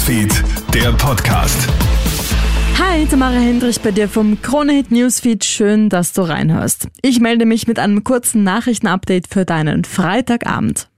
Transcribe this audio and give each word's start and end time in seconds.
Newsfeed, 0.00 0.44
der 0.72 0.92
Podcast. 0.92 1.68
Hi, 2.78 3.04
Tamara 3.04 3.34
Hendrich 3.34 3.82
bei 3.82 3.90
dir 3.90 4.08
vom 4.08 4.40
Kronehit 4.40 4.90
Newsfeed. 4.90 5.44
Schön, 5.44 5.90
dass 5.90 6.14
du 6.14 6.22
reinhörst. 6.22 6.88
Ich 7.02 7.20
melde 7.20 7.44
mich 7.44 7.66
mit 7.66 7.78
einem 7.78 8.02
kurzen 8.02 8.42
Nachrichtenupdate 8.42 9.26
für 9.28 9.44
deinen 9.44 9.84
Freitagabend. 9.84 10.88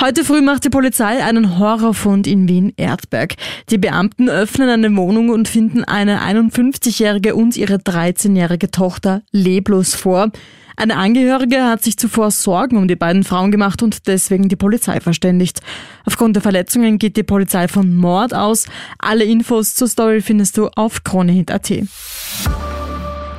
Heute 0.00 0.24
früh 0.24 0.40
macht 0.40 0.64
die 0.64 0.70
Polizei 0.70 1.22
einen 1.22 1.58
Horrorfund 1.58 2.26
in 2.26 2.48
Wien-Erdberg. 2.48 3.34
Die 3.70 3.78
Beamten 3.78 4.28
öffnen 4.28 4.68
eine 4.68 4.96
Wohnung 4.96 5.28
und 5.30 5.48
finden 5.48 5.84
eine 5.84 6.22
51-jährige 6.22 7.34
und 7.34 7.56
ihre 7.56 7.76
13-jährige 7.76 8.70
Tochter 8.70 9.22
leblos 9.30 9.94
vor. 9.94 10.30
Eine 10.76 10.96
Angehörige 10.96 11.64
hat 11.64 11.82
sich 11.82 11.98
zuvor 11.98 12.30
Sorgen 12.30 12.76
um 12.76 12.88
die 12.88 12.96
beiden 12.96 13.24
Frauen 13.24 13.52
gemacht 13.52 13.82
und 13.82 14.06
deswegen 14.06 14.48
die 14.48 14.56
Polizei 14.56 15.00
verständigt. 15.00 15.60
Aufgrund 16.04 16.36
der 16.36 16.42
Verletzungen 16.42 16.98
geht 16.98 17.16
die 17.16 17.22
Polizei 17.22 17.68
von 17.68 17.94
Mord 17.94 18.34
aus. 18.34 18.66
Alle 18.98 19.24
Infos 19.24 19.74
zur 19.74 19.88
Story 19.88 20.22
findest 20.22 20.56
du 20.56 20.68
auf 20.74 21.04
kronehit.at. 21.04 21.70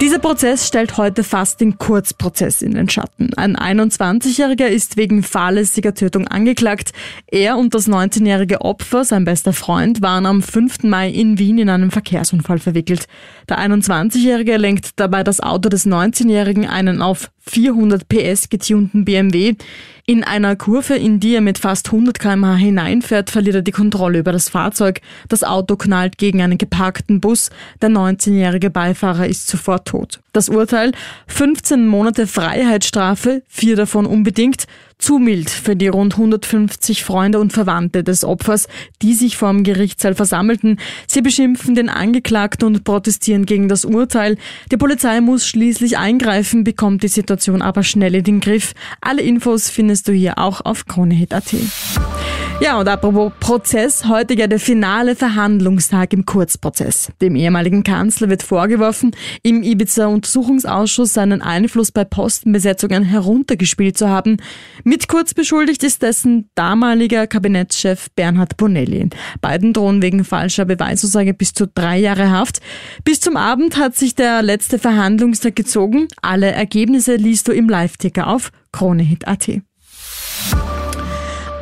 Dieser 0.03 0.19
Prozess 0.19 0.67
stellt 0.67 0.97
heute 0.97 1.23
fast 1.23 1.61
den 1.61 1.77
Kurzprozess 1.77 2.61
in 2.61 2.73
den 2.73 2.89
Schatten. 2.89 3.33
Ein 3.35 3.55
21-Jähriger 3.55 4.67
ist 4.67 4.97
wegen 4.97 5.23
fahrlässiger 5.23 5.93
Tötung 5.93 6.27
angeklagt. 6.27 6.91
Er 7.27 7.57
und 7.57 7.73
das 7.73 7.87
19-jährige 7.87 8.59
Opfer, 8.59 9.05
sein 9.05 9.23
bester 9.23 9.53
Freund, 9.53 10.01
waren 10.01 10.25
am 10.25 10.41
5. 10.41 10.83
Mai 10.83 11.09
in 11.09 11.39
Wien 11.39 11.57
in 11.57 11.69
einem 11.69 11.89
Verkehrsunfall 11.89 12.59
verwickelt. 12.59 13.07
Der 13.47 13.59
21-Jährige 13.59 14.57
lenkt 14.57 14.99
dabei 14.99 15.23
das 15.23 15.39
Auto 15.39 15.69
des 15.69 15.85
19-Jährigen, 15.85 16.67
einen 16.67 17.01
auf 17.01 17.31
400 17.45 18.07
PS 18.07 18.49
getunten 18.49 19.05
BMW. 19.05 19.55
In 20.05 20.23
einer 20.23 20.55
Kurve, 20.55 20.95
in 20.95 21.19
die 21.19 21.35
er 21.35 21.41
mit 21.41 21.57
fast 21.57 21.87
100 21.87 22.19
km/h 22.19 22.55
hineinfährt, 22.55 23.29
verliert 23.29 23.55
er 23.55 23.61
die 23.61 23.71
Kontrolle 23.71 24.19
über 24.19 24.33
das 24.33 24.49
Fahrzeug. 24.49 24.99
Das 25.29 25.43
Auto 25.43 25.77
knallt 25.77 26.17
gegen 26.17 26.41
einen 26.41 26.57
geparkten 26.57 27.21
Bus. 27.21 27.49
Der 27.81 27.89
19-jährige 27.89 28.69
Beifahrer 28.69 29.27
ist 29.27 29.47
sofort 29.47 29.92
tot. 29.93 30.21
Das 30.33 30.49
Urteil 30.49 30.91
15 31.27 31.87
Monate 31.87 32.25
Freiheitsstrafe, 32.25 33.43
vier 33.47 33.75
davon 33.75 34.07
unbedingt, 34.07 34.65
zu 34.97 35.19
mild 35.19 35.49
für 35.49 35.75
die 35.75 35.87
rund 35.87 36.13
150 36.13 37.03
Freunde 37.03 37.39
und 37.39 37.53
Verwandte 37.53 38.03
des 38.03 38.23
Opfers, 38.23 38.67
die 39.01 39.13
sich 39.13 39.37
vor 39.37 39.51
dem 39.51 39.63
Gerichtssaal 39.63 40.15
versammelten. 40.15 40.79
Sie 41.07 41.21
beschimpfen 41.21 41.75
den 41.75 41.89
Angeklagten 41.89 42.65
und 42.67 42.83
protestieren 42.83 43.45
gegen 43.45 43.67
das 43.67 43.85
Urteil. 43.85 44.37
Die 44.71 44.77
Polizei 44.77 45.21
muss 45.21 45.45
schließlich 45.45 45.97
eingreifen, 45.97 46.63
bekommt 46.63 47.03
die 47.03 47.09
Situation 47.09 47.61
aber 47.61 47.83
schnell 47.83 48.15
in 48.15 48.23
den 48.23 48.39
Griff. 48.39 48.73
Alle 49.01 49.21
Infos 49.21 49.69
findest 49.69 50.07
du 50.07 50.13
hier 50.13 50.39
auch 50.39 50.61
auf 50.61 50.85
kronehit.at. 50.85 51.53
Ja, 52.63 52.79
und 52.79 52.87
apropos 52.87 53.33
Prozess, 53.41 54.05
heute 54.07 54.35
ja 54.35 54.47
der 54.47 54.57
finale 54.57 55.17
Verhandlungstag 55.17 56.13
im 56.13 56.25
Kurzprozess. 56.25 57.11
Dem 57.21 57.35
ehemaligen 57.35 57.83
Kanzler 57.83 58.29
wird 58.29 58.41
vorgeworfen, 58.41 59.11
im 59.41 59.63
Ibiza-Untersuchungsausschuss 59.63 61.11
seinen 61.11 61.41
Einfluss 61.41 61.91
bei 61.91 62.05
Postenbesetzungen 62.05 63.03
heruntergespielt 63.03 63.97
zu 63.97 64.07
haben. 64.07 64.37
Mit 64.85 65.09
Kurz 65.09 65.33
beschuldigt 65.33 65.83
ist 65.83 66.03
dessen 66.03 66.49
damaliger 66.55 67.27
Kabinettschef 67.27 68.07
Bernhard 68.15 68.55
Bonelli. 68.55 69.09
Beiden 69.41 69.73
drohen 69.73 70.01
wegen 70.01 70.23
falscher 70.23 70.63
Beweisaussage 70.63 71.33
bis 71.33 71.53
zu 71.53 71.67
drei 71.67 71.99
Jahre 71.99 72.31
Haft. 72.31 72.61
Bis 73.03 73.19
zum 73.19 73.35
Abend 73.35 73.75
hat 73.75 73.97
sich 73.97 74.15
der 74.15 74.41
letzte 74.41 74.79
Verhandlungstag 74.79 75.57
gezogen. 75.57 76.07
Alle 76.21 76.51
Ergebnisse 76.51 77.17
liest 77.17 77.49
du 77.49 77.51
im 77.51 77.67
Live-Ticker 77.67 78.27
auf 78.27 78.53
kronehit.at. 78.71 79.49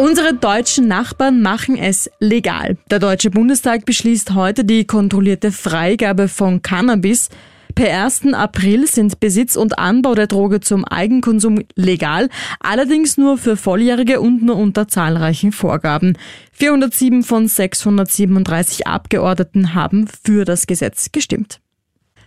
Unsere 0.01 0.33
deutschen 0.33 0.87
Nachbarn 0.87 1.43
machen 1.43 1.77
es 1.77 2.09
legal. 2.19 2.75
Der 2.89 2.97
Deutsche 2.97 3.29
Bundestag 3.29 3.85
beschließt 3.85 4.33
heute 4.33 4.65
die 4.65 4.85
kontrollierte 4.85 5.51
Freigabe 5.51 6.27
von 6.27 6.63
Cannabis. 6.63 7.29
Per 7.75 8.03
1. 8.03 8.33
April 8.33 8.87
sind 8.87 9.19
Besitz 9.19 9.55
und 9.55 9.77
Anbau 9.77 10.15
der 10.15 10.25
Droge 10.25 10.59
zum 10.59 10.85
Eigenkonsum 10.85 11.59
legal, 11.75 12.29
allerdings 12.59 13.17
nur 13.17 13.37
für 13.37 13.55
Volljährige 13.55 14.21
und 14.21 14.41
nur 14.41 14.55
unter 14.55 14.87
zahlreichen 14.87 15.51
Vorgaben. 15.51 16.17
407 16.53 17.21
von 17.21 17.47
637 17.47 18.87
Abgeordneten 18.87 19.75
haben 19.75 20.07
für 20.23 20.45
das 20.45 20.65
Gesetz 20.65 21.11
gestimmt. 21.11 21.61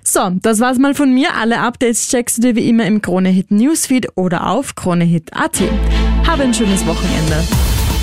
So, 0.04 0.30
das 0.42 0.60
war's 0.60 0.78
mal 0.78 0.94
von 0.94 1.12
mir. 1.12 1.34
Alle 1.34 1.58
Updates 1.58 2.08
checkst 2.08 2.38
du 2.38 2.42
dir 2.42 2.54
wie 2.54 2.68
immer 2.68 2.86
im 2.86 3.02
Kronehit 3.02 3.50
Newsfeed 3.50 4.10
oder 4.14 4.46
auf 4.46 4.76
kronehit.at. 4.76 5.62
Habe 6.26 6.44
ein 6.44 6.54
schönes 6.54 6.84
Wochenende. 6.86 7.44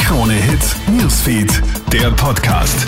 Krone 0.04 0.34
Hits, 0.34 0.76
Newsfeed, 0.92 1.62
der 1.92 2.12
Podcast. 2.12 2.88